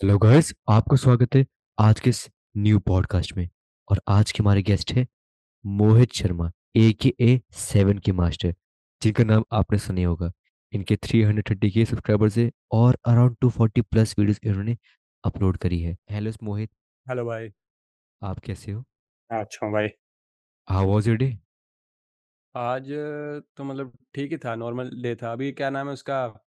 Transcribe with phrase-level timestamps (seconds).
[0.00, 1.44] Hello guys आपका स्वागत है
[1.78, 2.18] आज के इस
[2.56, 3.48] न्यू पॉडकास्ट में।
[3.88, 5.06] और आज के हमारे गेस्ट हैं
[5.64, 8.54] मोहित शर्मा ए के ए सेवन के मास्टर
[9.02, 10.30] जिनका नाम आपने सुना होगा।
[10.72, 14.76] इनके थ्री हंड्रेड थर्टी के सब्सक्राइबर्स है और around two forty plus videos इन्होंने
[15.24, 16.70] अपलोड करी है। हेलो मोहित।
[17.06, 17.50] हेलो भाई।
[18.22, 18.80] आप कैसे हो?
[19.30, 19.88] हाँ, अच्छा हूँ भाई।
[20.68, 21.36] हाउ वाज योर डे
[22.54, 22.92] आज
[23.56, 26.45] तो मतलब ठीक ही था नॉर्मल डे था। अभी क्या नाम है उसका?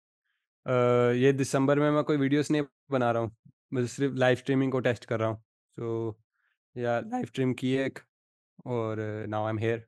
[0.68, 0.72] अ,
[1.16, 2.62] ये दिसंबर में मैं कोई वीडियोस नहीं
[2.92, 3.32] बना रहा हूँ
[3.74, 5.38] बस सिर्फ़ लाइव स्ट्रीमिंग को टेस्ट कर रहा हूँ।
[5.78, 6.18] सो
[6.76, 8.00] या लाइव स्ट्रीम की एक
[8.68, 9.86] और नाउ आई एम हेयर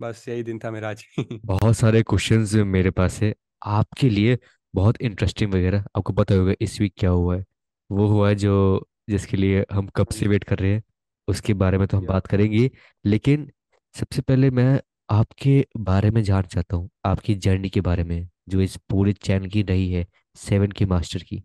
[0.00, 1.04] बस यही दिन था मेरा आज।
[1.46, 3.34] बहुत सारे क्वेश्चंस मेरे पास है
[3.68, 4.38] आपके लिए
[4.74, 7.44] बहुत इंटरेस्टिंग वगैरह आपको पता होगा इस वीक क्या हुआ है।
[7.90, 10.82] वो हुआ है जो जिसके लिए हम कब से वेट कर रहे हैं
[11.28, 12.70] उसके बारे में तो हम या। बात करेंगे
[13.04, 13.50] लेकिन
[13.94, 18.60] सबसे पहले मैं आपके बारे में जानना चाहता हूँ आपकी जर्नी के बारे में। जो
[18.60, 20.06] इस पूरे चैनल की रही है
[20.38, 21.42] सेवन के मास्टर की।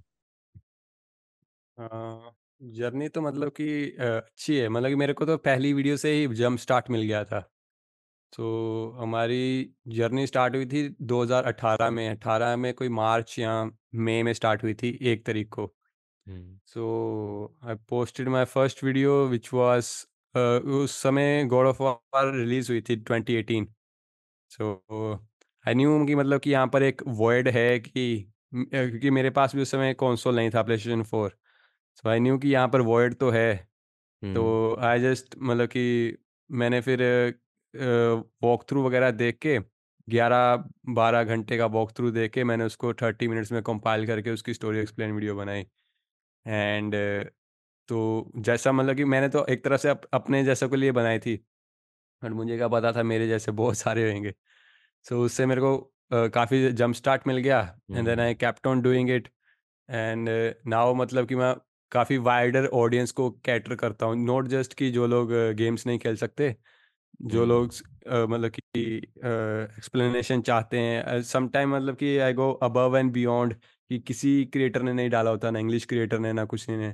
[2.61, 3.65] जर्नी तो मतलब कि
[3.99, 7.23] अच्छी है मतलब कि मेरे को तो पहली वीडियो से ही जंप स्टार्ट मिल गया
[7.25, 7.39] था।
[8.33, 9.39] तो हमारी
[9.89, 13.63] जर्नी स्टार्ट हुई थी 2018 में 18 में कोई मार्च या
[13.97, 15.73] मई में स्टार्ट हुई थी एक तारीख को।
[16.67, 19.85] So I posted my first video which was
[20.35, 23.67] उस समय गॉड ऑफ़ वॉर रिलीज़ हुई थी 2018
[24.51, 24.83] सो
[25.65, 28.05] आई न्यू कि मतलब कि यहाँ पर एक वर्ड है कि
[28.55, 31.29] क्योंकि मेरे पास भी उस समय कंसोल नहीं था प्लेस्टेशन 4
[31.97, 33.55] सो आई न्यू कि यहाँ पर वर्ड तो है।
[34.21, 36.17] तो आई जस्ट मतलब कि
[36.49, 37.01] मैंने फिर
[38.43, 39.57] वॉक थ्रू वगैरह देख के
[40.07, 44.53] 11-12 घंटे का वॉक थ्रू देख के मैंने उसको 30 मिनट्स में कंपाइल करके उसकी
[44.53, 45.65] स्टोरी एक्सप्लेन वीडियो बनाई।
[46.45, 46.95] एंड
[47.89, 51.19] तो जैसा मतलब कि मैंने तो एक तरह से अप, अपने जैसों के लिए बनाई
[51.19, 51.35] थी।
[52.21, 54.33] और मुझे क्या पता था मेरे जैसे बहुत सारे होंगे।
[55.05, 55.77] सो उससे मेरे को
[56.33, 57.59] काफ़ी जंप स्टार्ट मिल गया
[57.91, 59.27] and then I kept on doing it
[59.89, 60.29] and
[60.67, 61.53] now मतलब कि मैं
[61.91, 66.15] काफ़ी वाइडर ऑडियंस को कैटर करता हूँ। नॉट जस्ट कि जो लोग गेम्स नहीं खेल
[66.17, 66.55] सकते
[67.23, 67.73] जो लोग
[68.29, 68.61] मतलब कि
[69.77, 73.53] एक्सप्लेनेशन चाहते हैं। सम टाइम मतलब कि I go above and beyond
[73.91, 76.93] कि किसी क्रिएटर ने नहीं डाला होता ना इंग्लिश क्रिएटर ने ना कुछ ने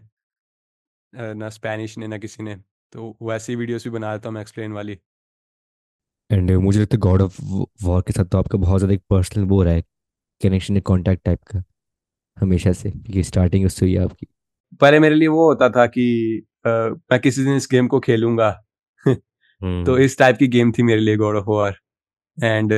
[1.13, 2.55] ना स्पेनिश ने ना किसी ने।
[2.93, 4.97] तो वैसी वीडियोस भी बना देता हूँ मैं एक्सप्लेन वाली।
[6.31, 7.37] एंड मुझे लगता है गॉड ऑफ़
[7.83, 9.83] वॉर के साथ तो आपका बहुत ज़्यादा एक पर्सनल वो रहा है
[10.41, 11.63] कनेक्शन एक कॉन्टैक्ट टाइप का
[12.37, 14.27] हमेशा से। क्योंकि स्टार्टिंग उससे हुई आपकी।
[14.81, 16.05] पहले मेरे लिए वो होता था कि
[16.65, 18.51] अ, मैं किसी दिन इस गेम को खेलूँगा।
[19.07, 21.75] तो हम्म। इस टाइप की गेम थी मेरे लिए गॉड ऑफ़ वॉर
[22.37, 22.73] एंड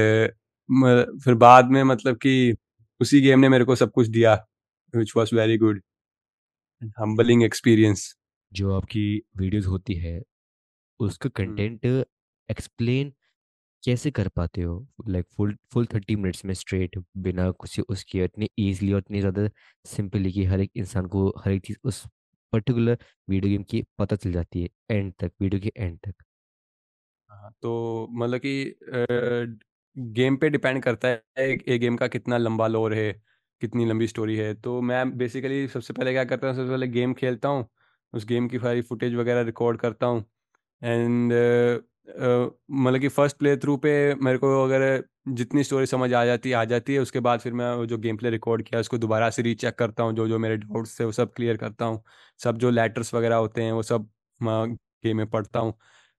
[1.25, 2.55] फिर बाद में मतलब कि
[3.01, 4.33] उसी गेम ने मेरे को सब कुछ दिया
[4.93, 5.81] which was very good
[6.99, 8.13] humbling experience
[8.51, 9.05] जो आपकी
[9.37, 10.21] वीडियोस होती है
[10.99, 11.85] उसका कंटेंट
[12.49, 13.13] एक्सप्लेन
[13.83, 14.75] कैसे कर पाते हो?
[15.09, 19.47] Like full full thirty minutes में स्ट्रेट बिना कुछ उसकी इतनी ईजिली और इतनी ज़्यादा
[19.85, 22.05] सिंपली कि हर एक इंसान को हर एक चीज़ उस
[22.53, 26.23] पर्टिकुलर वीडियो गेम की पता चल जाती है एंड तक वीडियो के एंड तक।
[27.29, 28.75] हाँ, तो मतलब कि
[29.95, 33.11] गेम पे डिपेंड करता है एक एक गेम का कितना लंबा लोर है,
[33.61, 37.13] कितनी लंबी स्टोरी है। तो मैं बेसिकली सबसे पहले क्या करता हूँ, सबसे पहले गेम
[37.13, 37.65] खेलता हूँ,
[38.13, 40.23] उस गेम की सारी फुटेज वगैरह रिकॉर्ड करता हूँ।
[40.81, 41.33] एंड
[42.07, 46.63] मतलब कि फ़र्स्ट प्ले थ्रू पे मेरे को अगर जितनी स्टोरी समझ आ जाती आ
[46.65, 49.41] जाती है, उसके बाद फिर मैं वो जो गेम प्ले रिकॉर्ड किया, उसको दोबारा से
[49.41, 52.03] रीचेक करता हूँ, जो-जो मेरे डाउट्स थे, वो सब क्लियर करता हूँ।
[52.39, 54.09] सब जो लेटर्स वगैरह होते हैं, वो सब
[54.39, 55.73] म गेम में पढ़ता हूँ।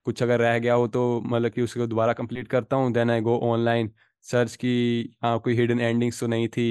[0.05, 3.21] कुछ अगर रह गया हो तो मतलब कि उसको दोबारा कंप्लीट करता हूँ then I
[3.21, 3.91] go online
[4.25, 6.67] search की हाँ कोई हिडन एंडिंग्स तो नहीं थी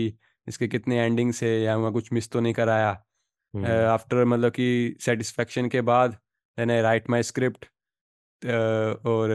[0.47, 2.91] इसके कितने एंडिंग्स है या मैं कुछ मिस तो नहीं कराया
[3.55, 6.13] हम्म आफ्टर मतलब कि सेटिस्फेक्शन के बाद
[6.59, 7.67] then I write my script
[8.45, 9.31] और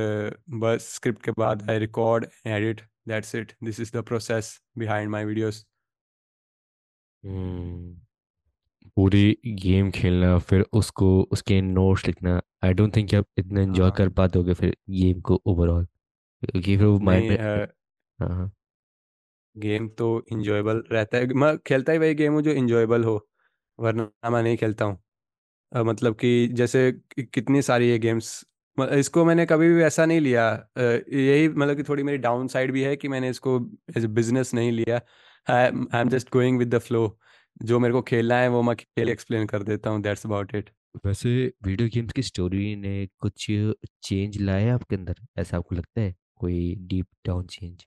[0.59, 3.53] बस स्क्रिप्ट के बाद I record edit that's it.
[3.63, 5.65] This is the process behind my videos.
[7.23, 7.95] Hmm
[8.97, 13.95] पूरी गेम खेलना फिर उसको उसके नोट्स लिखना आई डोंट थिंक आप इतना एंजॉय हाँ।
[13.97, 15.85] कर पाते होगे फिर गेम को ओवरऑल
[16.43, 17.37] क्योंकि फिर वो माइंड में
[18.19, 18.51] हाँ हाँ।
[19.55, 23.19] गेम तो इंजॉयबल रहता है मैं खेलता ही वही गेम हूँ जो इंजॉयबल हो
[23.79, 24.97] वरना मैं नहीं खेलता हूँ।
[25.71, 28.29] मतलब कि जैसे कितनी सारी ये गेम्स
[28.83, 30.45] इसको मैंने कभी भी ऐसा नहीं लिया
[30.79, 33.59] यही मतलब कि थोड़ी मेरी डाउन साइड भी है कि मैंने इसको
[33.97, 35.01] एज़ अ बिज़नेस नहीं लिया।
[35.47, 37.17] I am just going with the flow
[37.63, 40.69] जो मेरे को खेलना है वो मैं खेल एक्सप्लेन कर देता हूँ दैट्स अबाउट इट।
[41.05, 43.45] वैसे वीडियो गेम्स की स्टोरी ने कुछ
[44.03, 47.85] चेंज लाया आपके अंदर ऐसा आपको लगता है कोई डीप डाउन चेंज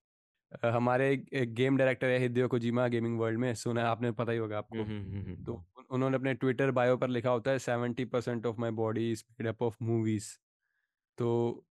[0.65, 4.59] हमारे एक गेम डायरेक्टर है हिदेओ कोजिमा गेमिंग वर्ल्ड में सुना आपने पता ही होगा
[4.59, 8.61] आपको। हम्म हम्म तो हम्म उन्होंने अपने ट्विटर बायो पर लिखा होता है 70% of
[8.61, 10.27] my body is made up of movies.
[11.19, 11.65] तो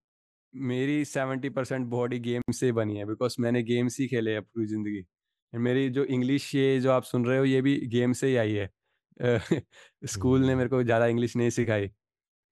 [0.53, 5.03] मेरी 70% बॉडी गेम से बनी है बिकॉज़ मैंने गेम्स ही खेले हैं पूरी ज़िंदगी।
[5.53, 8.53] मेरी जो इंग्लिश ये जो आप सुन रहे हो ये भी गेम से ही आई
[8.53, 8.69] है।
[10.07, 11.89] स्कूल ने हम्म। मेरे को ज़्यादा इंग्लिश नहीं सिखाई।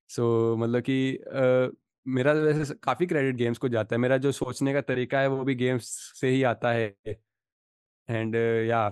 [0.09, 1.19] सो मतलब कि
[2.05, 5.43] मेरा वैसे काफ़ी क्रेडिट गेम्स को जाता है। मेरा जो सोचने का तरीका है वो
[5.45, 6.87] भी गेम्स से ही आता है।
[8.09, 8.35] एंड
[8.67, 8.87] या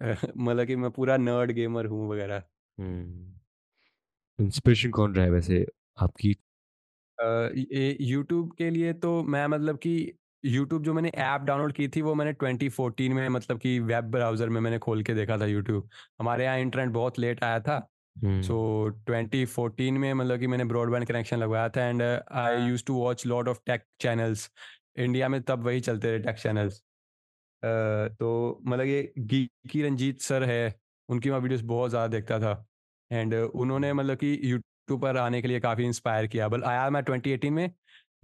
[0.38, 2.42] मतलब कि मैं पूरा नर्ड गेमर हूँ वगैरह।
[2.78, 3.40] हम्म।
[4.38, 5.64] इंस्पिरेशन कौन रहा है वैसे
[6.00, 6.34] आपकी?
[7.20, 9.92] यूट्यूब के लिए तो मैं मतलब कि
[10.44, 14.48] यूट्यूब जो मैंने ऐप डाउनलोड की थी वो मैंने 2014 में मतलब कि वेब ब्राउज़र
[14.48, 15.88] में मैंने खोल के देखा था यूट्यूब
[16.20, 17.78] हमारे यहाँ इंटरनेट बहुत लेट आया था
[18.16, 18.56] सो सो
[19.06, 23.48] 2014 में मतलब कि मैंने ब्रॉडबैंड कनेक्शन लगवाया था and I used to watch lot
[23.48, 24.50] of tech channels.
[24.98, 26.82] India में तब वही चलते रहे टेक चैनल्स। uh,
[28.18, 30.74] तो मतलब ये गीकी रंजीत सर है
[31.08, 32.66] उनकी मैं वीडियोस बहुत ज़्यादा देखता था।
[33.10, 34.34] एंड उन्होंने मतलब कि
[34.90, 37.70] यूट्यूब पर आने के लिए काफ़ी इंस्पायर किया। बल आया मैं 2018 में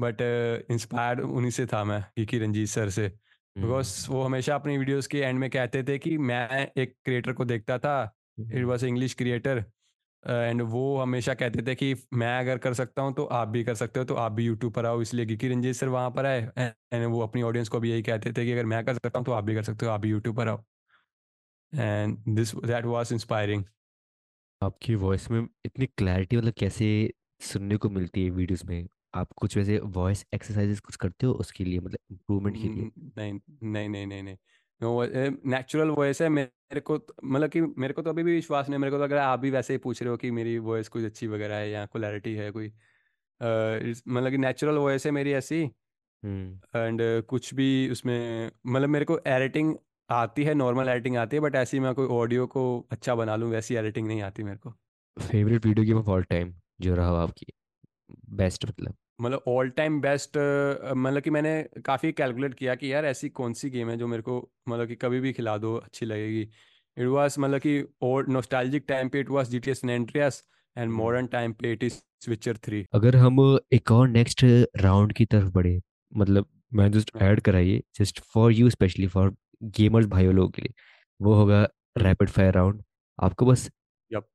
[0.00, 0.22] बट
[0.70, 3.08] इंस्पायर उन्हीं से था मैं गीकी रंजीत सर से।
[3.56, 7.32] Because hmm. वो हमेशा अपनी वीडियोस के एंड में कहते थे कि मैं एक क्रिएटर
[7.32, 7.96] को देखता था
[8.40, 9.64] it was English creator
[10.24, 13.74] and वो हमेशा कहते थे कि मैं अगर कर सकता हूँ तो आप भी कर
[13.74, 16.72] सकते हो तो आप भी यूट्यूब पर आओ। इसलिए गिकी रंजीत सर वहाँ पर आए
[16.92, 19.26] एंड वो अपनी ऑडियंस को भी यही कहते थे कि अगर मैं कर सकता हूँ
[19.26, 20.62] तो आप भी कर सकते हो आप भी यूट्यूब पर आओ।
[21.72, 23.64] And this that was inspiring
[24.62, 28.88] आपकी वॉइस में इतनी क्लैरिटी मतलब कैसे सुनने को मिलती है वीडियोस में?
[29.14, 32.90] आप कुछ वैसे वॉइस एक्सरसाइजेस कुछ करते हो उसके लिए मतलब इम्प्रूवमेंट के लिए?
[32.98, 34.36] नहीं नहीं नहीं नहीं नहीं।
[35.46, 38.74] नेचुरल वॉइस है मेरे को तो- मतलब कि मेरे को तो अभी भी विश्वास नहीं
[38.74, 40.88] है। मेरे को तो अगर आप भी वैसे ही पूछ रहे हो कि मेरी वॉइस
[40.88, 42.66] कुछ अच्छी वगैरह है या क्लैरिटी है कोई
[44.08, 45.70] मतलब कि नेचुरल वॉइस है मेरी ऐसी।
[46.76, 49.76] एंड कुछ भी उसमें मतलब मेरे को एडिटिंग
[50.10, 53.50] आती है नॉर्मल एडिटिंग आती है बट ऐसी मैं कोई ऑडियो को अच्छा बना लूँ
[53.50, 54.70] वैसी एडिटिंग नहीं आती मेरे को।
[55.16, 57.46] Favourite video game of all time जो रहा हो आपकी?
[58.30, 60.36] बेस्ट मतलब। मतलब ऑल टाइम बेस्ट
[60.96, 64.22] मतलब कि मैंने काफ़ी कैलकुलेट किया कि यार ऐसी कौन सी गेम है जो मेरे
[64.22, 64.38] को
[64.68, 66.42] मतलब कि कभी भी खिला दो अच्छी लगेगी।
[66.96, 70.42] इट वाज मतलब कि और नोस्टैल्जिक टाइम पे it was G T S Andreas
[70.76, 73.40] and modern time पे इट इज़ स्विचर थ्री अगर हम
[73.72, 74.44] एक और नेक्स्ट
[74.76, 75.80] राउंड की तरफ़ बढ़े
[76.12, 80.72] मतलब मैं जस्ट ऐड कराइए just for you specially for gamers भाइयों लोगों के लिए।
[81.20, 81.62] वो होगा
[81.98, 82.82] रैपिड फायर राउंड
[83.18, 83.70] आपको बस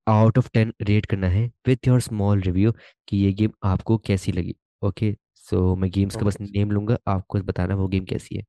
[0.07, 2.71] आउट ऑफ़ टेन रेट करना है विथ योर स्मॉल रिव्यू
[3.07, 7.39] कि ये गेम आपको कैसी लगी। ओके सो मैं गेम्स का बस नेम लूँगा आपको
[7.44, 8.44] बताना वो गेम कैसी है।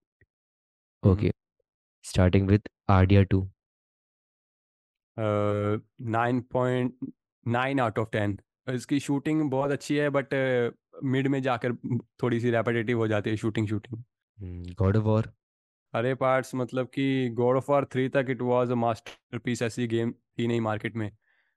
[1.03, 1.33] Okay
[2.05, 3.41] starting with RDR two
[5.17, 7.13] nine point
[7.47, 10.35] nine out of ten इसकी शूटिंग बहुत अच्छी है बट
[11.05, 11.75] मिड में जाकर
[12.23, 14.03] थोड़ी सी रेपिटेटिव हो जाती है shooting shooting
[14.79, 15.33] God of War
[15.95, 19.87] सारे पार्ट्स मतलब कि गॉड ऑफ़ वार थ्री तक it was a master piece ऐसी
[19.87, 21.11] गेम थी नहीं मार्केट में।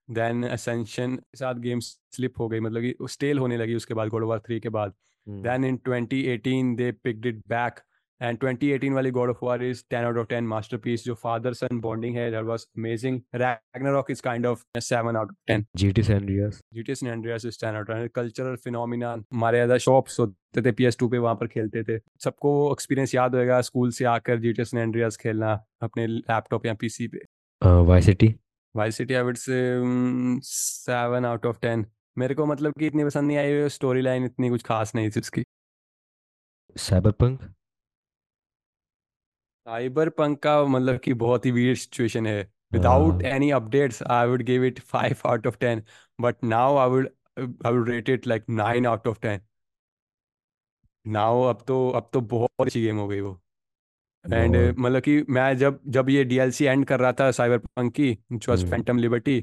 [0.10, 4.08] देन असेंशन के साथ गेम स्लिप हो गई मतलब कि स्टेल होने लगी उसके बाद
[4.08, 4.94] गॉड ऑफ़ वार थ्री के बाद।
[5.28, 7.80] Then in 2018 they picked it back
[8.22, 11.80] and 2018 वाली God of War is 10 out of 10 masterpiece जो फादर सन
[11.82, 16.04] बॉन्डिंग है that was amazing Ragnarok is kind of 7 out of 10 G T
[16.04, 20.20] San Andreas GTS and Andreas is 10 out of 10 cultural phenomena हमारे ज़्यादा shops
[20.20, 24.40] होते थे PS2 पे वहाँ पर खेलते थे। सबको एक्सपीरियंस याद होएगा स्कूल से आकर
[24.40, 25.54] जीटीएस एंड एंड्रियास खेलना
[25.84, 27.26] अपने लैपटॉप या पीसी पे।
[27.62, 28.34] Vice City
[28.76, 29.60] Vice City I would say
[30.44, 31.86] seven out of ten
[32.18, 35.20] मेरे को मतलब कि इतनी पसंद नहीं आई स्टोरी लाइन इतनी कुछ खास नहीं थी
[35.20, 35.44] उसकी।
[36.76, 37.40] साइबर पंक
[39.68, 42.42] साइबर पंक का मतलब कि बहुत ही वीर सिचुएशन है।
[42.74, 45.84] Without any updates I would give it five out of ten
[46.20, 47.10] but now I would
[47.40, 49.42] I would rate it like nine out of ten
[51.06, 53.42] now अब तो अब तो बहुत अच्छी गेम हो गई वो।
[54.26, 58.12] एंड मतलब कि मैं जब जब ये डीएलसी एंड कर रहा था साइबर पंक की
[58.32, 59.38] हम्म। फैंटम लिबर्टी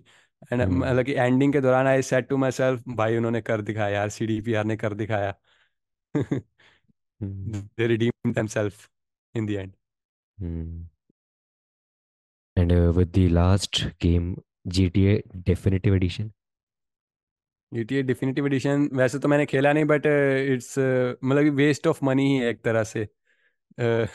[0.53, 3.97] एंड मतलब कि एंडिंग के दौरान I set to myself भाई उन्होंने कर दिखाया
[3.97, 5.35] यार सीडीपीआर ने कर दिखाया।
[7.21, 8.89] हम्म। They redeemed themselves
[9.35, 9.82] in the end.
[12.57, 14.35] And with the last game
[14.69, 16.31] G T A definitive edition
[17.73, 22.27] GTA definitive edition वैसे तो मैंने खेला नहीं बट इट्स मतलब कि वेस्ट ऑफ़ मनी
[22.29, 24.07] ही एक तरह से। अ,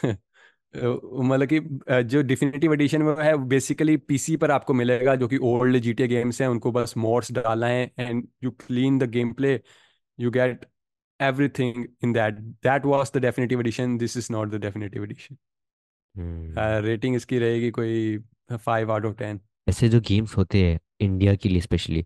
[0.75, 1.60] मतलब कि
[2.05, 6.41] जो डिफिनेटिव एडिशन में है बेसिकली पीसी पर आपको मिलेगा जो कि ओल्ड GTA गेम्स
[6.41, 9.53] हैं उनको बस मोड्स डालना है and you clean the game play
[10.19, 10.65] you get
[11.19, 15.38] everything in that that was the definitive edition this is not the definitive edition
[16.81, 18.17] rating इसकी रहेगी कोई
[18.55, 22.03] फाइव आउट ऑफ़ टेन ऐसे जो गेम्स होते हैं इंडिया के लिए स्पेशली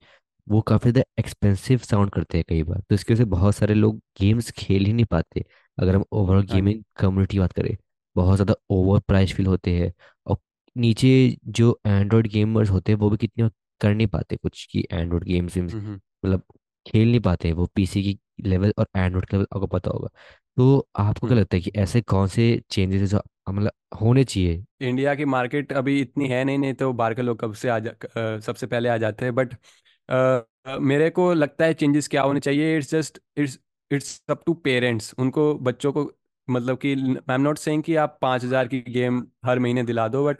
[0.47, 3.73] वो काफ़ी ज़्यादा एक्सपेंसिव साउंड करते हैं कई बार। तो इसकी वजह से बहुत सारे
[3.73, 5.43] लोग गेम्स खेल ही नहीं पाते।
[5.77, 7.75] अगर हम ओवरऑल गेमिंग कम्युनिटी बात करें
[8.15, 9.91] बहुत ज़्यादा ओवर प्राइस फील होते हैं
[10.27, 10.37] और
[10.75, 11.11] नीचे
[11.49, 13.49] जो एंड्रॉयड गेमर्स होते हैं वो भी कितने
[13.81, 16.43] कर नहीं पाते कुछ कि एंड्रॉयड गेम्स हम्म मतलब
[16.85, 20.09] खेल नहीं पाते वो पीसी की लेवल और एंड्रॉयड का लेवल आपको पता होगा।
[20.57, 23.71] तो आपको क्या हम्म। लगता है कि ऐसे कौन से चेंजेस जो मतलब
[24.01, 27.53] होने चाहिए। इंडिया की मार्केट अभी इतनी है नहीं नहीं तो बाहर के लोग कब
[27.53, 29.55] से आ जा सबसे पहले आ जाते हैं। बट
[30.81, 33.59] मेरे को लगता है चेंजेस क्या होने चाहिए, it's just, it's
[33.91, 35.13] it's up to parents.
[35.19, 36.11] उनको, बच्चों को
[36.47, 40.07] मतलब कि आई एम नॉट सेइंग कि आप पाँच हज़ार की गेम हर महीने दिला
[40.07, 40.37] दो, बट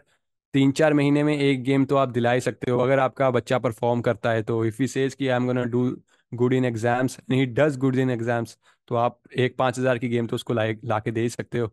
[0.54, 3.60] तीन चार महीने में एक गेम तो आप दिला ही सकते हो। अगर आपका बच्चा
[3.60, 5.86] परफॉर्म करता है तो इफ़ ही सेज कि I am gonna do
[6.32, 10.28] good in exams he does good in exams तो आप एक पाँच हज़ार की गेम
[10.28, 11.68] तो उसको ला ला के दे ही सकते हो।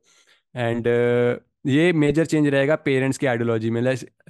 [0.54, 0.86] एंड
[1.66, 3.82] ये मेजर चेंज रहेगा पेरेंट्स की आइडियोलॉजी में।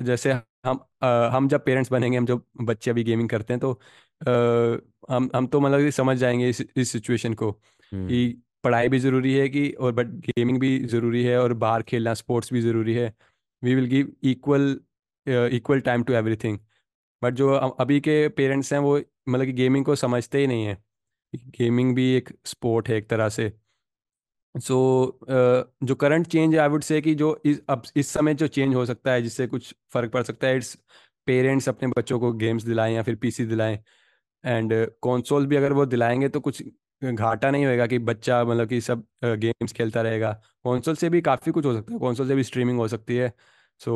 [0.03, 0.33] जैसे
[0.67, 4.81] हम अ, हम जब पेरेंट्स बनेंगे हम जब बच्चे अभी गेमिंग करते हैं तो अ,
[5.11, 7.51] हम हम तो मतलब समझ जाएँगे इस इस सिचुएशन को
[7.93, 11.83] हम्म। कि पढ़ाई भी ज़रूरी है कि और बट गेमिंग भी ज़रूरी है और बाहर
[11.83, 13.13] खेलना स्पोर्ट्स भी ज़रूरी है।
[13.63, 14.79] We will give equal
[15.27, 16.59] equal time to everything.
[17.23, 18.99] But जो अभी के पेरेंट्स हैं वो
[19.29, 20.77] मतलब कि गेमिंग को समझते ही नहीं है।
[21.59, 23.53] गेमिंग भी एक स्पोर्ट है एक तरह से।
[24.55, 24.75] सो
[25.21, 28.35] so, uh, जो करंट चेंज है आई वुड से कि जो इस अब इस समय
[28.35, 30.75] जो चेंज हो सकता है जिससे कुछ फ़र्क पड़ सकता है इट्स
[31.27, 33.79] पेरेंट्स अपने बच्चों को गेम्स दिलाएँ या फिर पीसी दिलाएँ।
[34.45, 36.63] एंड कंसोल भी अगर वो दिलाएँगे तो कुछ
[37.03, 40.33] घाटा नहीं होएगा कि बच्चा मतलब कि सब गेम्स खेलता रहेगा।
[40.65, 43.33] कंसोल से भी काफ़ी कुछ हो सकता है। कंसोल से भी स्ट्रीमिंग हो सकती है।
[43.81, 43.95] So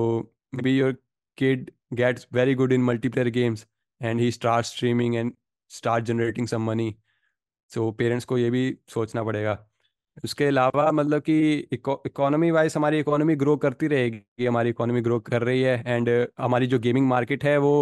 [0.55, 0.93] may be your
[1.39, 3.67] kid gets very good in multiplayer games
[4.01, 5.33] and he start streaming and
[5.71, 6.95] start generating some money
[7.71, 9.59] so parents को ये भी सोचना पड़ेगा।
[10.25, 15.43] उसके अलावा मतलब कि इकोनॉमी वाइज हमारी इकोनॉमी ग्रो करती रहेगी हमारी इकोनॉमी ग्रो कर
[15.43, 17.73] रही है एंड हमारी जो गेमिंग मार्केट है वो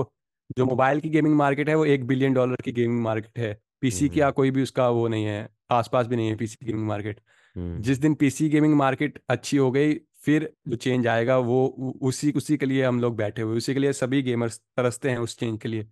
[0.59, 4.07] जो मोबाइल की गेमिंग मार्केट है वो एक बिलियन डॉलर की गेमिंग मार्केट है। पीसी
[4.07, 7.21] हम्म का कोई भी उसका वो नहीं है आसपास भी नहीं है पीसी गेमिंग मार्केट
[7.57, 9.95] हम्म। जिस दिन पीसी गेमिंग मार्केट अच्छी हो गई
[10.25, 11.67] फिर जो चेंज आएगा वो
[12.03, 15.19] उसी उसी के लिए हम लोग बैठे हुए उसी के लिए सभी गेमर्स तरसते हैं
[15.19, 15.87] उस चेंज के लिए।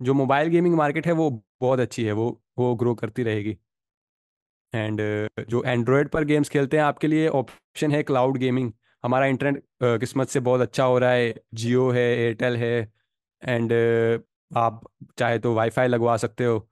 [0.00, 3.56] जो मोबाइल गेमिंग मार्केट है वो बहुत अच्छी है वो वो ग्रो करती रहेगी।
[4.74, 5.00] एंड
[5.48, 8.72] जो एंड्रॉयड पर गेम्स खेलते हैं आपके लिए ऑप्शन है क्लाउड गेमिंग
[9.04, 12.76] हमारा इंटरनेट अ, किस्मत से बहुत अच्छा हो रहा है। जियो है एयरटेल है।
[13.42, 13.72] एंड
[14.56, 14.80] आप
[15.18, 16.68] चाहे तो वाईफाई लगवा सकते हो।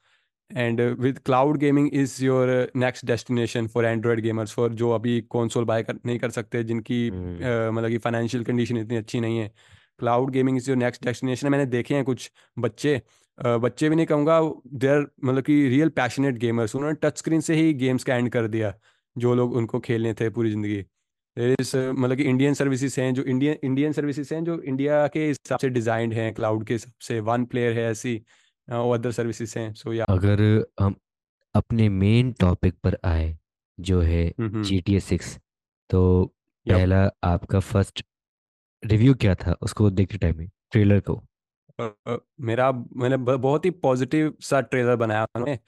[0.50, 5.64] And with cloud gaming is your next destination for Android gamers for जो अभी कंसोल
[5.64, 9.52] बाय कर, नहीं कर सकते जिनकी हम्म। मतलब कि फाइनेंशियल कंडीशन इतनी अच्छी नहीं है।
[9.98, 13.00] Cloud gaming is your next destination मैंने देखे हैं कुछ बच्चे।
[13.42, 14.40] बच्चे भी नहीं कहूँगा
[14.74, 18.28] दे आर मतलब कि रियल पैशनेट गेमर्स उन्होंने टच स्क्रीन से ही गेम्स का एंड
[18.32, 18.72] कर दिया
[19.16, 20.84] जो लोग उनको खेलने थे पूरी ज़िंदगी।
[21.60, 25.58] इस मतलब कि इंडियन सर्विसेज़ हैं जो इंडियन इंडियन सर्विसेज़ हैं जो इंडिया के हिसाब
[25.58, 28.20] से डिज़ाइंड हैं क्लाउड के हिसाब से। वन प्लेयर है ऐसी
[28.68, 30.42] और अदर सर्विसेज़ हैं सो या अगर
[30.80, 30.94] हम
[31.54, 33.36] अपने मेन टॉपिक पर आए
[33.78, 35.36] जो है जी टी ए सिक्स
[35.90, 36.02] तो
[36.66, 38.04] पहला आपका फ़र्स्ट
[38.82, 41.22] रिव्यू क्या था उसको देखते टाइम में ट्रेलर को।
[41.80, 45.58] मेरा मैंने बहुत ही पॉजिटिव सा ट्रेलर बनाया उन्होंने।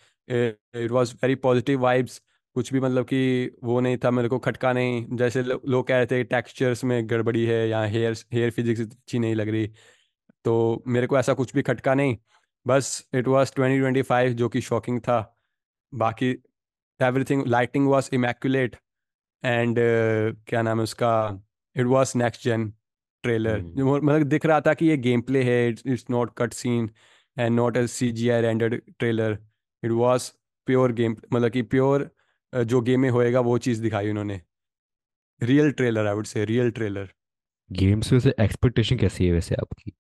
[0.85, 2.21] It was very positive vibes
[2.57, 5.97] कुछ भी मतलब कि वो नहीं था मेरे को खटका नहीं। जैसे लो, लोग कह
[5.97, 9.71] रहे थे टेक्सचर्स में गड़बड़ी है या हेयर हेयर फिजिक्स अच्छी नहीं लग रही
[10.45, 12.17] तो मेरे को ऐसा कुछ भी खटका नहीं।
[12.67, 15.19] बस it was twenty twenty five जो कि शॉकिंग था।
[15.93, 16.31] बाकी
[17.01, 18.77] everything lighting was immaculate
[19.43, 19.79] and
[20.49, 21.13] क्या नाम है उसका
[21.77, 22.73] it was next gen.
[23.25, 23.59] Trailer.
[23.59, 23.97] Hmm.
[23.97, 26.91] मतलब दिख रहा था कि ये गेम प्ले है it's not cut scene
[27.37, 29.39] and not a C G I rendered trailer
[29.83, 30.29] it was
[30.69, 32.11] pure game मतलब कि प्योर
[32.53, 34.41] जो गेम में होएगा वो चीज़ दिखाई उन्होंने।
[35.41, 37.09] Real trailer I would say real trailer
[37.71, 39.93] games में से एक्सपेक्टेशन कैसी है वैसे आपकी?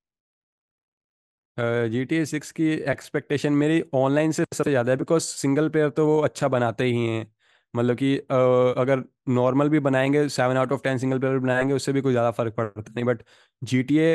[1.58, 5.90] जी टी ए सिक्स की एक्सपेक्टेशन मेरी ऑनलाइन से सबसे ज़्यादा है बिकॉज़ सिंगल प्लेयर
[5.90, 7.26] तो वो अच्छा बनाते ही हैं।
[7.74, 12.00] मतलब कि अगर नॉर्मल भी बनाएँगे seven out of ten single player बनाएँगे उससे भी
[12.00, 13.22] कोई ज़्यादा फ़र्क पड़ता नहीं। बट
[13.62, 14.14] जी टी ए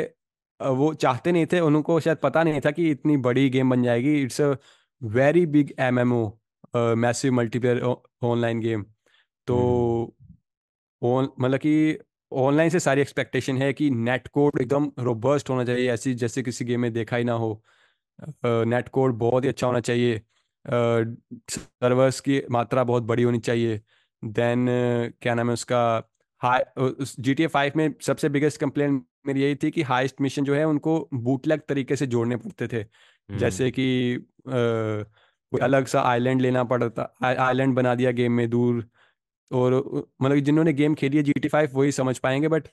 [0.60, 4.14] वो चाहते नहीं थे उनको शायद पता नहीं था कि इतनी बड़ी गेम बन जाएगी।
[4.22, 4.54] It's a
[5.02, 6.24] very big M M O
[6.96, 8.82] massive multiplayer online game
[9.48, 9.56] तो
[11.02, 11.98] हम्म मतलब कि
[12.32, 16.64] ऑनलाइन से सारी एक्सपेक्टेशन है कि नेट कोड एकदम रोबस्ट होना चाहिए ऐसी जैसे किसी
[16.64, 17.52] गेम में देखा ही ना हो।
[18.46, 20.20] नेट कोड बहुत ही अच्छा होना चाहिए।
[20.64, 23.80] सर्वर्स की मात्रा बहुत बड़ी होनी चाहिए।
[24.22, 24.66] देन
[25.22, 25.82] क्या नाम है उसका
[26.42, 30.54] हाई जी टी फाइव में सबसे बिगेस्ट कंप्लेन मेरी यही थी कि हाईएस्ट मिशन जो
[30.54, 32.84] है उनको बूटलेग तरीके से जोड़ने पड़ते थे।
[33.28, 38.88] जैसे हम्म। कि कोई अलग सा आइलैंड लेना पड़ता आइलैंड बना दिया गेम में दूर।
[39.50, 39.74] और
[40.22, 42.68] मतलब जिन्होंने गेम खेली है जी टी फाइव वही समझ पाएँगे बट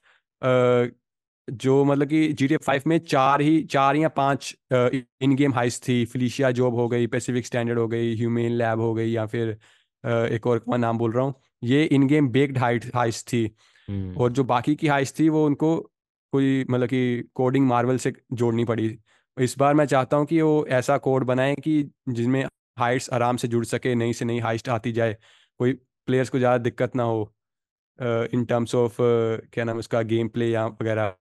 [1.47, 5.81] जो मतलब कि जी टी फाइव में चार ही चार या पाँच इन गेम हाइस
[5.81, 9.57] थी। फिलिशिया जॉब हो गई पेसिफिक स्टैंडर्ड हो गई ह्यूमेन लैब हो गई या फिर
[10.03, 13.43] अ, एक और मैं नाम बोल रहा हूँ। ये इन गेम बेस्ड हाइट हाइस थी।
[13.87, 15.75] हम्म। और जो बाकी की हाइस थी वो उनको
[16.33, 18.97] कोई मतलब कि कोडिंग मार्वल से जोड़नी पड़ी।
[19.37, 22.43] इस बार मैं चाहता हूँ कि वो ऐसा कोड बनाएँ कि जिसमें
[22.79, 25.17] हाइट्स आराम से जुड़ सके नई से नई हाइस्ट आती जाए।
[25.59, 25.73] कोई
[26.07, 27.33] प्लेयर्स को ज़्यादा दिक्कत ना हो।
[27.99, 28.97] इन टर्म्स ऑफ़
[29.53, 31.15] क्या नाम उसका गेम प्ले या वगैरह।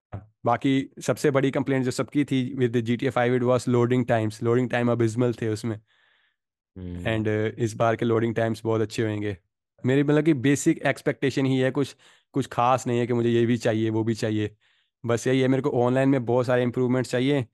[0.45, 4.41] बाकी सबसे बड़ी कंप्लेंट जो सबकी थी with G T five it was loading times
[4.43, 5.79] loading time abysmal थे उसमें।
[7.05, 9.37] एंड इस बार के लोडिंग टाइम्स बहुत अच्छे होंगे
[9.83, 11.95] मेरी मतलब कि बेसिक एक्सपेक्टेशन ही है कुछ
[12.33, 14.55] कुछ खास नहीं है कि मुझे ये भी चाहिए वो भी चाहिए।
[15.03, 17.45] बस यही है मेरे को ऑनलाइन में बहुत सारे इंप्रूवमेंट्स चाहिए।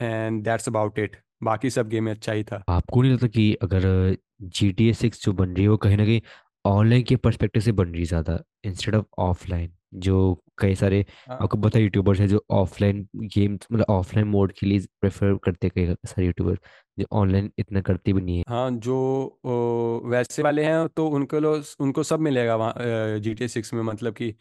[0.00, 3.52] एंड दैट्स अबाउट इट बाकी सब गेम में अच्छा ही था। आपको नहीं लगता कि
[3.62, 6.20] अगर जी टी ए सिक्स जो बन रही है वो कहीं ना कहीं
[6.64, 10.18] ऑनलाइन के पर्सपेक्टिव से बन रही ज़्यादा इंस्टेड ऑफ़ ऑफलाइन जो
[10.58, 14.66] कई सारे हाँ। आपको पता है यूट्यूबर्स हैं जो ऑफलाइन गेम्स मतलब ऑफलाइन मोड के
[14.66, 16.58] लिए प्रेफर करते हैं कई सारे यूट्यूबर
[16.98, 18.96] जो ऑनलाइन इतना करते भी नहीं है। हाँ जो
[19.44, 23.82] ओ, वैसे वाले हैं तो उनको लो उनको सब मिलेगा वहाँ जी टी सिक्स में
[23.82, 24.34] मतलब कि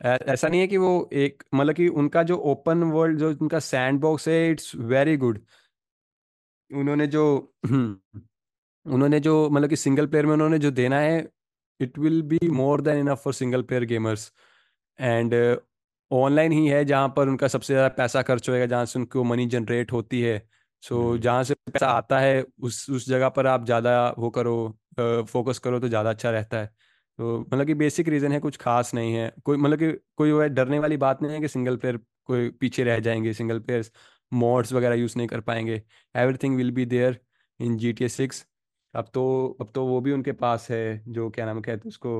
[0.00, 4.00] ऐसा नहीं है कि वो एक मतलब कि उनका जो ओपन वर्ल्ड जो उनका सैंड
[4.00, 5.40] बॉक्स है इट्स वेरी गुड
[6.70, 7.22] उन्होंने जो
[8.86, 11.18] उन्होंने जो मतलब कि सिंगल प्लेयर में उन्होंने जो देना है
[11.80, 14.32] it will be more than enough for single player gamers
[14.98, 15.34] and
[16.10, 19.46] online ही है जहाँ पर उनका सबसे ज़्यादा पैसा खर्च होएगा जहाँ से उनको मनी
[19.48, 20.38] जनरेट होती है।
[20.82, 24.56] सो हम्म। जहाँ से पैसा आता है उस उस जगह पर आप ज़्यादा वो करो
[25.24, 26.66] फोकस करो तो ज़्यादा अच्छा रहता है।
[27.18, 30.42] तो मतलब कि बेसिक रीज़न है कुछ खास नहीं है। कोई मतलब कि कोई वो
[30.48, 33.92] डरने वाली बात नहीं है कि सिंगल प्लेयर कोई पीछे रह जाएँगे सिंगल प्लेयर्स
[34.32, 35.82] मॉड्स वगैरह यूज़ नहीं कर पाएँगे।
[36.14, 37.18] Everything will be there
[37.60, 38.46] in G T six
[38.94, 39.22] अब तो
[39.60, 42.12] अब तो वो भी उनके पास है जो क्या नाम कहते हैं उसको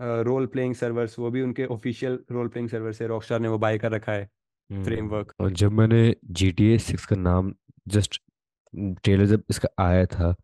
[0.00, 3.78] रोल प्लेइंग सर्वर्स वो भी उनके ऑफिशियल रोल प्लेइंग सर्वर से रॉकस्टार ने वो बाय
[3.78, 4.28] कर रखा है
[4.70, 7.54] हम्म फ्रेमवर्क और जब मैंने जी टी ए सिक्स का नाम
[7.88, 8.20] जस्ट
[8.74, 10.34] ट्रेलर जब इसका आया था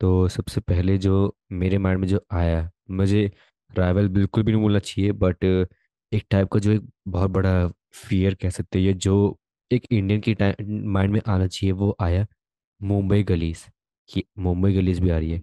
[0.00, 1.14] तो सबसे पहले जो
[1.52, 3.30] मेरे माइंड में जो आया मुझे
[3.70, 5.44] राइवल बिल्कुल भी नहीं बोलना चाहिए बट
[6.12, 9.14] एक टाइप का जो एक बहुत बड़ा फियर कह सकते हैं जो
[9.70, 10.34] एक इंडियन की
[10.88, 12.26] माइंड में आना चाहिए वो आया
[12.80, 13.66] मुंबई गलीज।
[14.08, 15.42] कि मुंबई गलीज भी आ रही है।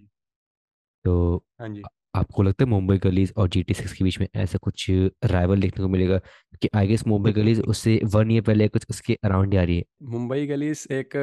[1.06, 4.28] तो हाँ जी। आपको लगता है मुंबई गलीज और जी टी सिक्स के बीच में
[4.36, 4.86] ऐसा कुछ
[5.26, 6.18] राइवल देखने को मिलेगा?
[6.62, 9.78] कि आई गेस मुंबई गलीज उससे वन ईयर पहले कुछ उसके अराउंड ही आ रही
[9.78, 11.14] है। मुंबई गलीस एक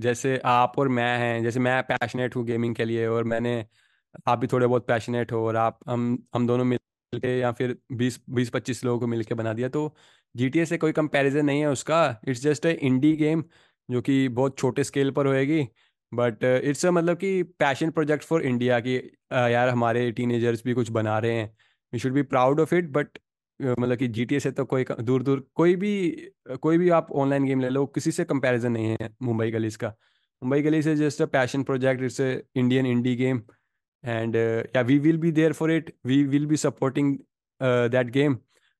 [0.00, 3.54] जैसे आप और मैं हैं जैसे मैं पैशनेट हूँ गेमिंग के लिए और मैंने
[4.28, 6.78] आप भी थोड़े बहुत पैशनेट हो और आप हम हम दोनों मिल
[7.12, 9.94] के या फिर बीस बीस पच्चीस लोगों को मिल के बना दिया तो
[10.34, 13.44] GTA से कोई कंपैरिजन नहीं है उसका। It's just a indie game
[13.88, 15.62] जो कि बहुत छोटे स्केल पर होएगी।
[16.12, 18.96] बट इट्स अ मतलब कि पैशन प्रोजेक्ट फॉर इंडिया कि
[19.32, 21.50] अ, यार हमारे टीनेजर्स भी कुछ बना रहे हैं।
[21.92, 23.18] We should be proud of it but
[23.60, 25.92] मतलब कि GTA से तो कोई दूर दूर कोई भी
[26.62, 29.88] कोई भी आप ऑनलाइन गेम ले लो किसी से कंपैरिजन नहीं है मुंबई गलीस का।
[30.42, 33.42] Mumbai Gullies is just a passion project it's a Indian indie game
[34.04, 37.10] and uh, yeah we will be there for it we will be supporting
[37.60, 38.36] uh, that game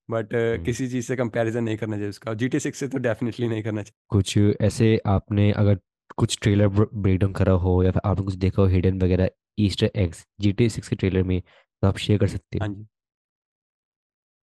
[0.08, 0.64] but hmm.
[0.64, 3.62] किसी चीज़ से comparison नहीं करना चाहिए उसका। जी T six से तो definitely नहीं
[3.62, 5.78] करना चाहिए। कुछ ऐसे आपने अगर
[6.18, 10.26] कुछ ट्रेलर ब्रेकडाउन करा हो या फिर आपने कुछ देखा हो हिडन वगैरह easter eggs
[10.40, 12.86] G T six के ट्रेलर में तो आप शेयर कर सकते हाँ। हो जी।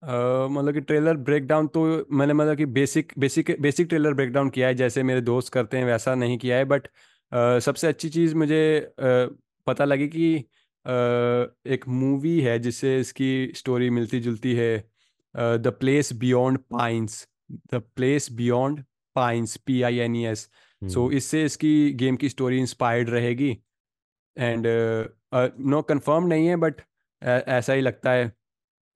[0.02, 4.74] मतलब कि ट्रेलर ब्रेकडाउन तो मैंने मतलब कि basic basic basic trailer breakdown किया है
[4.74, 6.88] जैसे मेरे दोस्त करते हैं वैसा नहीं किया है बट
[7.60, 9.28] सबसे अच्छी चीज़ मुझे अ,
[9.66, 10.90] पता लगी कि अ,
[11.66, 14.76] एक मूवी है जिससे इसकी स्टोरी मिलती जुलती है
[15.34, 17.26] the place beyond pines
[17.74, 18.84] the place beyond
[19.16, 20.48] pines P I N E S.
[20.82, 23.50] So hmm इससे इसकी गेम की स्टोरी इंस्पायर्ड रहेगी।
[24.36, 24.66] एंड
[25.66, 26.80] नो कंफर्म नहीं है बट
[27.22, 28.32] ऐसा ही लगता है।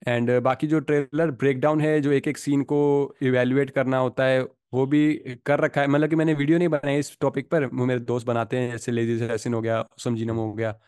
[0.07, 2.81] एंड बाकी जो ट्रेलर ब्रेकडाउन है जो एक एक सीन को
[3.21, 4.41] इवेल्युएट करना होता है
[4.73, 5.13] वो भी
[5.45, 8.27] कर रखा है। मतलब कि मैंने वीडियो नहीं बनाई इस टॉपिक पर। वो मेरे दोस्त
[8.27, 10.79] बनाते हैं जैसे लेजी असैसिन हो गया समझीनम हो गया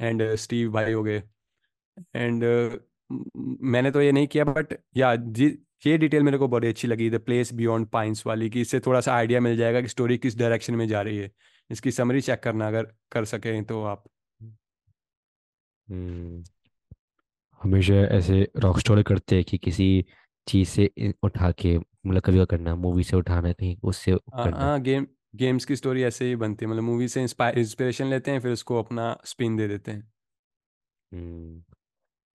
[0.00, 1.22] एंड स्टीव भाई हो गए।
[2.16, 2.44] एंड
[3.62, 5.48] मैंने तो ये नहीं किया बट या जी
[5.86, 9.00] ये डिटेल मेरे को बड़ी अच्छी लगी द प्लेस बियॉन्ड पाइंस वाली कि इससे थोड़ा
[9.00, 11.30] सा आइडिया मिल जाएगा कि स्टोरी किस डायरेक्शन में जा रही है।
[11.70, 14.04] इसकी समरी चेक करना अगर कर सकें तो आप।
[15.88, 16.44] हम्म।
[17.62, 20.04] हमेशा ऐसे रॉक स्टोरी करते हैं कि किसी
[20.46, 20.90] चीज़ से
[21.22, 25.76] उठा के मतलब कभी करना मूवी से उठाना कहीं उससे हाँ हाँ गेम गेम्स की
[25.76, 29.56] स्टोरी ऐसे ही बनती है मतलब मूवी से इंस्पिरेशन लेते हैं फिर उसको अपना स्पिन
[29.56, 30.12] दे देते हैं।
[31.12, 31.69] हम्म।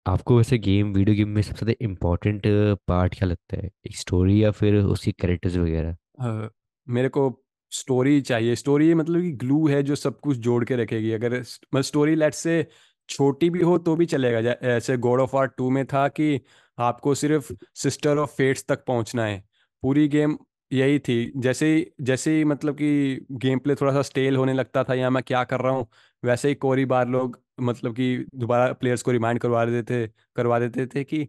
[0.06, 2.44] आपको वैसे गेम वीडियो गेम में सबसे ज़्यादा इम्पोर्टेंट
[2.88, 3.70] पार्ट क्या लगता है?
[3.86, 5.96] एक स्टोरी या फिर उसकी कैरेक्टर्स वगैरह?
[6.20, 6.50] अ,
[6.88, 7.24] मेरे को
[7.72, 11.82] स्टोरी चाहिए। स्टोरी मतलब कि ग्लू है जो सब कुछ जोड़ के रखेगी। अगर मतलब
[11.82, 12.66] स्टोरी लेट से
[13.10, 16.40] छोटी भी हो तो भी चलेगा। जै- ऐसे गॉड ऑफ़ वार टू में था कि
[16.78, 19.44] आपको सिर्फ़ सिस्टर ऑफ़ फेट्स तक पहुँचना है।
[19.84, 20.38] पूरी गेम
[20.72, 24.84] यही थी। जैसे ही जैसे ही मतलब कि गेम प्ले थोड़ा सा स्टेल होने लगता
[24.84, 25.88] था या मैं क्या कर रहा हूँ
[26.24, 30.60] वैसे ही कोरी बार लोग मतलब कि दोबारा प्लेयर्स को रिमाइंड करवा देते थे करवा
[30.60, 31.28] देते थे कि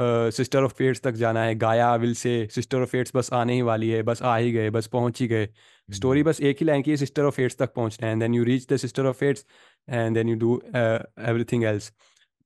[0.00, 3.62] सिस्टर ऑफ़ फेट्स तक जाना है गाया will say sister of fates बस आने ही
[3.62, 5.48] वाली है बस आ ही गए बस पहुँच ही गए।
[5.88, 8.22] स्टोरी हम्म। बस एक ही लाइन की है सिस्टर ऑफ़ फेट्स तक पहुँचना है and
[8.22, 9.46] then you reach the sister of fates
[9.88, 11.92] and then you do everything else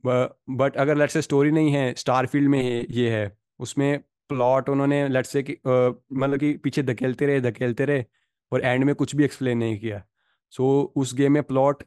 [0.04, 5.08] but अगर लेट्स से स्टोरी नहीं है स्टारफील्ड में ये ये है उसमें प्लॉट उन्होंने
[5.08, 8.04] लेट्स से कि मतलब कि पीछे धकेलते रहे धकेलते रहे
[8.52, 10.02] और एंड में कुछ भी एक्सप्लेन नहीं किया।
[10.50, 11.82] सो so, उस गेम में प्लॉट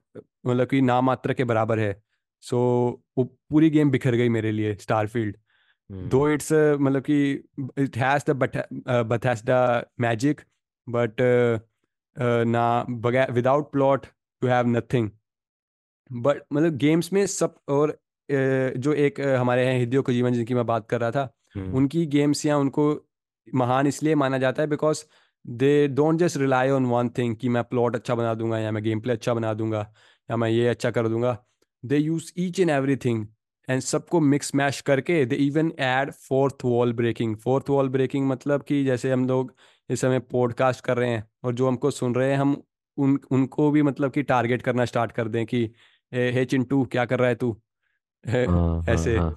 [0.45, 2.01] मतलब कि ना मात्र के बराबर है।
[2.43, 5.35] सो so, वो पूरी गेम बिखर गई मेरे लिए स्टारफील्ड
[5.89, 7.31] हम्म। दो इट्स मतलब कि
[7.79, 8.65] it has the
[9.09, 9.59] Bethesda
[9.99, 10.41] magic
[10.87, 11.21] but
[12.47, 14.05] ना बगैर without plot
[14.41, 15.09] you have nothing
[16.11, 17.97] but मतलब गेम्स में सब और
[18.77, 22.45] जो एक हमारे हैं हिडियो कोजिमा जिनकी मैं बात कर रहा था हम्म। उनकी गेम्स
[22.45, 22.85] या उनको
[23.55, 25.03] महान इसलिए माना जाता है because
[25.45, 28.83] they don't just rely on one thing कि मैं प्लॉट अच्छा बना दूँगा या मैं
[28.83, 29.91] गेम प्ले अच्छा बना दूँगा।
[30.29, 31.45] या मैं ये अच्छा कर दूँगा।
[31.85, 33.27] They use each and every thing
[33.69, 38.63] and सबको मिक्स मैश करके they even add fourth wall breaking fourth wall breaking मतलब
[38.63, 39.55] कि जैसे हम लोग
[39.89, 42.63] इस समय पॉडकास्ट कर रहे हैं और जो हमको सुन रहे हैं हम
[42.97, 45.71] उन उनको भी मतलब कि टारगेट करना स्टार्ट कर दें कि
[46.13, 47.61] हे चिंटू क्या कर रहा है तू?
[48.27, 49.31] हाँ हाँ ऐसे। हाँ।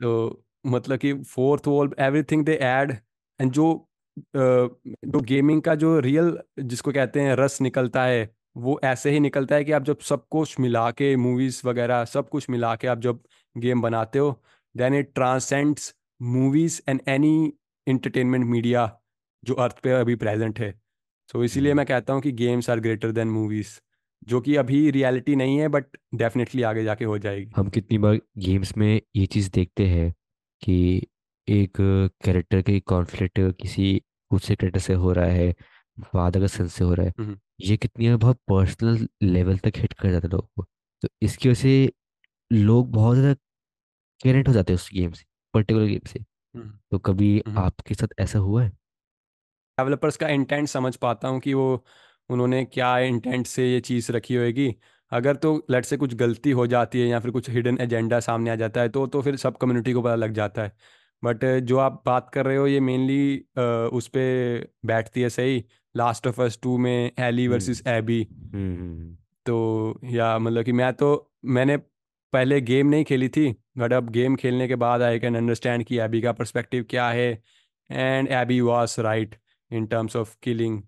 [0.00, 2.92] तो मतलब कि fourth wall everything they add
[3.40, 3.88] and जो
[4.36, 9.56] जो गेमिंग का जो रियल जिसको कहते हैं रस निकलता है वो ऐसे ही निकलता
[9.56, 13.00] है कि आप जब सब कुछ मिला के मूवीज़ वगैरह सब कुछ मिला के आप
[13.00, 13.20] जब
[13.56, 14.40] गेम बनाते हो
[14.74, 17.52] then it transcends movies and any
[17.86, 18.90] entertainment media
[19.44, 20.70] जो अर्थ पे अभी प्रेजेंट है।
[21.28, 23.78] सो so, इसीलिए हम्म। मैं कहता हूँ कि games are greater than movies
[24.28, 28.18] जो कि अभी रियलिटी नहीं है बट डेफिनेटली आगे जाके हो जाएगी। हम कितनी बार
[28.38, 30.12] गेम्स में ये चीज़ देखते हैं
[30.62, 30.76] कि
[31.48, 31.76] एक
[32.24, 33.94] कैरेक्टर के कॉन्फ्लिक्ट किसी
[34.30, 35.54] दूसरे कैरेक्टर से हो रहा है
[36.04, 39.76] फादर का सन से हो रहा है हम्म। ये कितनी बार बहुत पर्सनल लेवल तक
[39.76, 40.64] हिट कर जाता है लोगों को।
[41.02, 41.92] तो इसकी वजह से
[42.50, 43.34] लोग बहुत ज़्यादा
[44.20, 46.20] कनेक्ट हो जाते हैं उस गेम से पर्टिकुलर गेम से।
[46.54, 48.72] हम्म। तो कभी हम्म। आपके साथ ऐसा हुआ है?
[49.78, 51.84] डेवलपर्स का इंटेंट समझ पाता हूँ कि वो
[52.30, 54.74] उन्होंने क्या इंटेंट से ये चीज़ रखी होएगी।
[55.12, 58.50] अगर तो लेट से कुछ गलती हो जाती है या फिर कुछ हिडन एजेंडा सामने
[58.50, 60.72] आ जाता है तो तो फिर सब कम्युनिटी को पता लग जाता है।
[61.22, 63.36] बट जो आप बात कर रहे हो ये मेनली
[63.92, 64.22] उस पे
[64.86, 65.64] बैठती है सही।
[65.96, 68.22] लास्ट ऑफ़ अस टू में एली वर्सेस एबी
[69.46, 71.10] तो या मतलब कि मैं तो
[71.56, 71.76] मैंने
[72.32, 75.98] पहले गेम नहीं खेली थी बट अब गेम खेलने के बाद आई कैन अंडरस्टैंड कि
[75.98, 77.30] एबी का पर्सपेक्टिव क्या है
[77.90, 79.36] and Abby was right
[79.70, 80.82] in terms of killing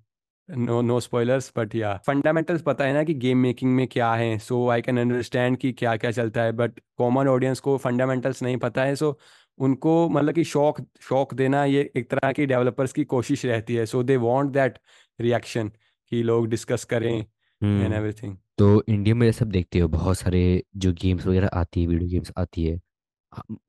[0.49, 4.37] no no spoilers but या फंडामेंटल्स पता है ना कि गेम मेकिंग में क्या है
[4.39, 8.57] सो आई कैन अंडरस्टैंड कि क्या क्या चलता है बट कॉमन ऑडियंस को फंडामेंटल्स नहीं
[8.57, 9.19] पता है सो
[9.59, 13.87] उनको मतलब कि शौक शौक देना ये एक तरह की डेवलपर्स की कोशिश रहती है।
[13.87, 14.79] So they want that
[15.19, 15.69] reaction
[16.13, 17.27] कि लोग डिस्कस करें एंड
[17.63, 21.81] हम्म एवरीथिंग तो इंडिया में ये सब देखते हो बहुत सारे जो गेम्स वगैरह आती
[21.81, 22.81] है वीडियो गेम्स आती है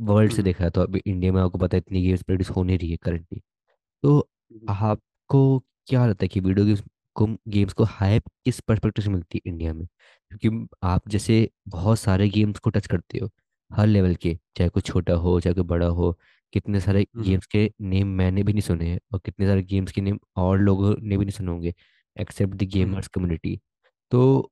[0.02, 2.50] वर्ल्ड से हम्म। देखा है तो अभी इंडिया में आपको पता है इतनी गेम्स प्रोड्यूस
[2.50, 3.42] हो नहीं रही है करंटली
[4.04, 6.84] तो हम्म। आपको क्या लगता है कि वीडियो गेम्स
[7.16, 9.86] को गेम्स को हाइप किस पर्सपेक्टिव से मिलती है इंडिया में?
[10.32, 13.30] क्योंकि आप जैसे बहुत सारे गेम्स को टच करते हो
[13.72, 16.12] हर लेवल के चाहे कोई छोटा हो चाहे कोई बड़ा हो
[16.54, 20.02] कितने सारे गेम्स के नेम मैंने भी नहीं सुने हैं और कितने सारे गेम्स के
[20.02, 21.74] नेम और लोगों ने भी नहीं सुने होंगे
[22.16, 23.60] एक्सेप्ट द गेमर्स कम्युनिटी।
[24.12, 24.52] तो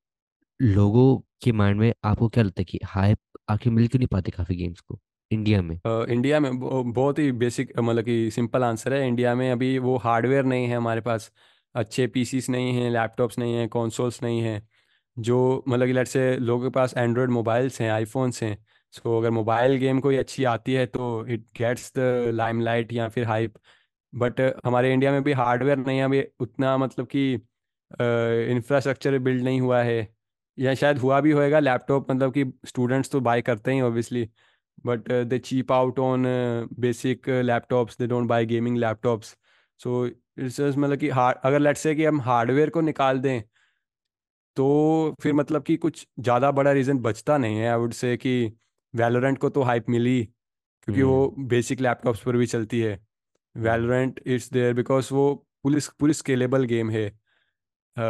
[0.60, 4.32] लोगों के माइंड में आपको क्या लगता है कि हाइप आखिर मिल क्यों नहीं पाती
[4.32, 5.00] काफ़ी गेम्स को
[5.32, 5.80] इंडिया में?
[5.88, 6.60] इंडिया में
[6.94, 10.76] बहुत ही बेसिक मतलब कि सिंपल आंसर है इंडिया में अभी वो हार्डवेयर नहीं है
[10.78, 11.32] हमारे पास
[11.76, 14.68] अच्छे पीसीस नहीं हैं लैपटॉप्स नहीं हैं कंसोल्स नहीं हैं
[15.18, 18.58] जो मतलब कि लेट से लोगों के पास एंड्रॉयड मोबाइल्स हैं आईफोन्स हैं
[18.96, 23.26] सो अगर मोबाइल गेम कोई अच्छी आती है तो इट गेट्स द लाइमलाइट या फिर
[23.28, 23.58] हाइप
[24.14, 27.34] बट हमारे इंडिया में भी हार्डवेयर नहीं है, अभी उतना मतलब कि
[28.52, 30.08] इंफ्रास्ट्रक्चर बिल्ड नहीं हुआ है.
[30.58, 34.28] या शायद हुआ भी होएगा लैपटॉप मतलब कि स्टूडेंट्स तो बाय करते ही obviously
[34.86, 36.24] but they cheap out on
[36.80, 39.36] basic laptops they don't buy gaming laptops
[39.80, 43.42] so it's मतलब कि हार्ड अगर लेट्स से कि हम हार्डवेयर को निकाल दें
[44.58, 47.70] तो फिर मतलब कि कुछ ज़्यादा बड़ा रीज़न बचता नहीं है.
[47.70, 48.52] आई वुड से कि
[48.96, 50.30] वैलोरेंट को तो हाइप मिली
[50.84, 55.48] क्योंकि हम्म। वो बेसिक लैपटॉप्स पर भी चलती है। हम्म। वैलोरेंट इट्स देयर बिकॉज़ वो
[55.64, 58.02] पुलिस पूरी स्केलेबल गेम है। अ,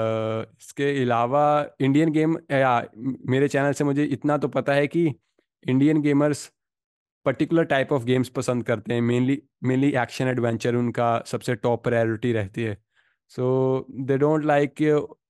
[0.61, 2.85] इसके अलावा इंडियन गेम या
[3.25, 5.15] मेरे चैनल से मुझे इतना तो पता है कि
[5.69, 6.51] Indian gamers
[7.25, 12.33] particular type of games पसंद करते हैं। मेनली मेनली एक्शन एडवेंचर उनका सबसे टॉप प्रायोरिटी
[12.33, 12.84] रहती है।
[13.31, 14.73] सो दे डोंट लाइक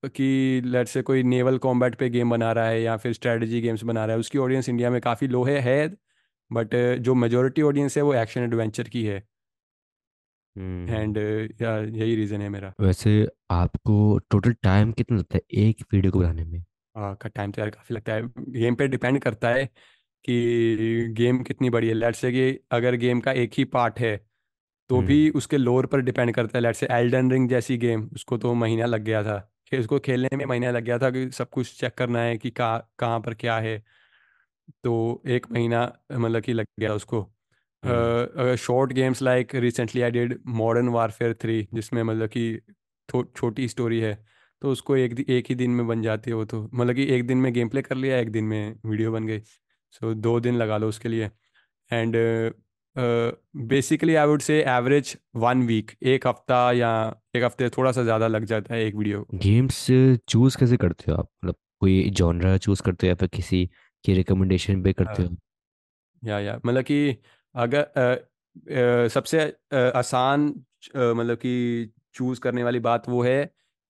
[0.06, 3.84] कि लेट से कोई नेवल कॉम्बैट पे गेम बना रहा है या फिर स्ट्रेटजी गेम्स
[3.84, 5.88] बना रहा है उसकी ऑडियंस इंडिया में काफ़ी लो है है
[6.50, 9.22] बट जो मेजोरिटी ऑडियंस है वो एक्शन एडवेंचर की है।
[10.56, 16.12] हम्म। एंड यही रीज़न है मेरा। वैसे आपको टोटल टाइम कितना लगता है एक वीडियो
[16.12, 16.64] को बनाने में?
[16.94, 19.64] हाँ का टाइम तो यार काफ़ी लगता है। गेम पे डिपेंड करता है
[20.24, 24.25] कि गेम कितनी बड़ी है। लेट्स से कि अगर गेम का एक ही पार्ट है
[24.90, 28.08] तो हम्म। भी उसके लोर पर डिपेंड करता है। लेट्स से एल्डन रिंग जैसी गेम
[28.14, 29.36] उसको तो महीना लग गया था।
[29.72, 32.88] उसको खेलने में महीना लग गया था कि सब कुछ चेक करना है कि कहाँ
[32.98, 33.78] कहाँ पर क्या है।
[34.84, 35.80] तो एक महीना
[36.12, 37.22] मतलब कि लग गया उसको।
[38.58, 42.60] Short games like recently I did Modern Warfare three जिसमें मतलब कि
[43.08, 44.14] छोटी स्टोरी है
[44.62, 47.26] तो उसको एक एक ही दिन में बन जाती है वो तो। मतलब कि एक
[47.26, 50.38] दिन में गेम प्ले कर लिया एक दिन में वीडियो बन गई। सो so, दो
[50.40, 51.30] दिन लगा लो उसके लिए।
[51.90, 52.16] And
[52.96, 56.90] basically I would say average one week एक हफ़्ता या
[57.34, 59.86] एक हफ़्ते थोड़ा सा ज़्यादा लग जाता है एक वीडियो को गेम्स
[60.28, 61.28] चूज़ कैसे करते हो आप?
[61.44, 63.64] मतलब कोई जॉनरा चूज़ करते हो या फिर किसी
[64.04, 65.36] की रिकमेंडेशन पे करते हाँ। हो?
[66.22, 67.16] या या मतलब कि
[67.54, 68.00] अगर अ,
[69.04, 69.40] अ, सबसे
[69.72, 70.46] अ, आसान
[70.96, 73.44] मतलब कि चूज़ करने वाली बात वो है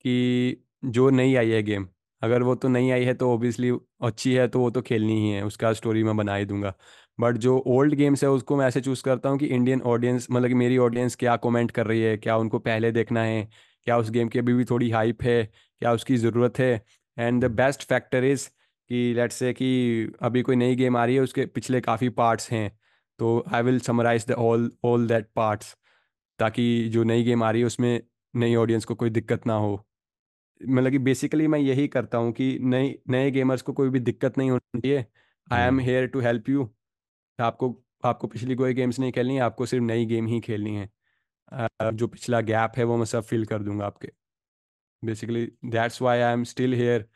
[0.05, 1.89] कि जो नई आई है गेम
[2.23, 3.71] अगर वो तो नहीं आई है तो ओबियसली
[4.03, 6.75] अच्छी है तो वो तो खेलनी ही है उसका स्टोरी मैं बना ही दूँगा।
[7.19, 10.49] बट जो ओल्ड गेम्स है उसको मैं ऐसे चूज़ करता हूँ कि इंडियन ऑडियंस मतलब
[10.49, 13.49] कि मेरी ऑडियंस क्या कमेंट कर रही है क्या उनको पहले देखना है
[13.87, 16.73] क्या उस गेम की अभी भी थोड़ी हाइप है क्या उसकी ज़रूरत है।
[17.17, 18.49] And the best factor is
[18.91, 19.69] कि लेट्स से कि
[20.23, 22.71] अभी कोई नई गेम आ रही है उसके पिछले काफ़ी पार्ट्स हैं।
[23.19, 25.77] तो I will summarise the all all that parts
[26.39, 28.01] ताकि जो नई गेम आ रही है उसमें
[28.35, 29.75] नई ऑडियंस को कोई दिक्कत ना हो।
[30.61, 34.39] मतलब कि बेसिकली मैं यही करता हूँ कि नई नए गेमर्स को कोई भी दिक्कत
[34.39, 35.05] नहीं होनी चाहिए
[35.49, 36.69] I am here to help you
[37.41, 40.91] आपको आपको पिछली कोई गेम्स नहीं खेलनी है आपको सिर्फ़ नई गेम ही खेलनी है।
[41.95, 44.11] जो पिछला गैप है वो मैं सब फिल कर दूँगा आपके।
[45.05, 47.09] Basically that's why I am still here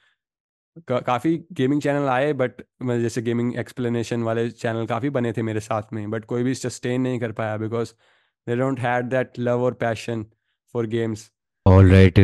[0.91, 2.53] काफ़ी गेमिंग चैनल आए बट
[2.83, 7.01] जैसे गेमिंग एक्सप्लेनेशन वाले चैनल काफ़ी बने थे मेरे साथ में बट कोई भी सस्टेन
[7.01, 7.93] नहीं कर पाया because
[8.47, 10.27] they don't had that love और passion
[10.75, 11.33] for games
[11.67, 12.19] all right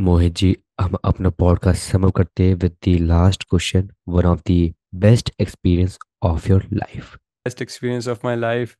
[0.00, 4.74] Mohit ji हम अपना पॉडकास्ट सम करते हैं with the last question one of the
[4.94, 8.74] best experience of your life best experience of my life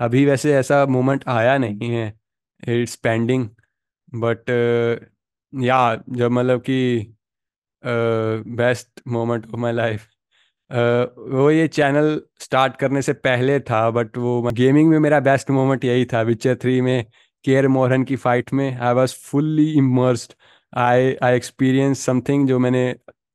[0.00, 2.06] अभी वैसे ऐसा moment आया नहीं है
[2.68, 3.48] इट्स पेंडिंग
[4.16, 4.50] बट
[5.52, 6.78] या, जब मतलब कि
[7.82, 10.06] best moment of my life
[11.34, 15.84] वो ये चैनल स्टार्ट करने से पहले था बट वो गेमिंग में मेरा बेस्ट मोमेंट
[15.84, 17.04] यही था विचर थ्री में
[17.44, 20.34] केयर मोहरन की फाइट में I was fully immersed
[20.76, 22.84] I I experience something जो मैंने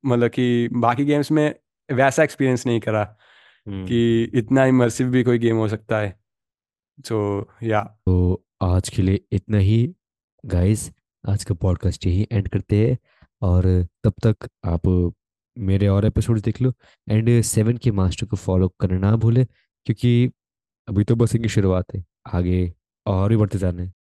[0.06, 1.54] मतलब कि, बाकी गेम्स में
[1.90, 3.04] वैसा एक्सपीरियंस नहीं करा।
[3.70, 6.20] कि इतना इमर्सिव भी कोई गेम हो सकता है।
[7.00, 9.96] सो या तो आज के लिए इतना ही।
[10.46, 10.92] गाइस
[11.30, 12.98] आज का पॉडकास्ट यही एंड करते हैं।
[13.42, 15.14] और तब तक आप
[15.58, 16.74] मेरे और एपिसोड देख लो।
[17.10, 19.46] एंड सेवन के मास्टर को फॉलो करना ना भूले
[19.86, 20.32] क्योंकि
[20.88, 22.74] अभी तो बस इनकी शुरुआत है। आगे
[23.06, 23.94] और भी बढ़ते जाना है।